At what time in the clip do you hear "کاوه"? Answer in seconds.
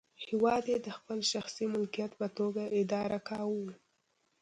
3.29-3.69